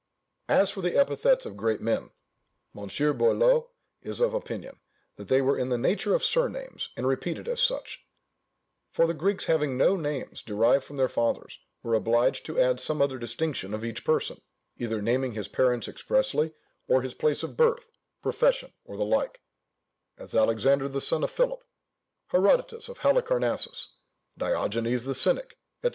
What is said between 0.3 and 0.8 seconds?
As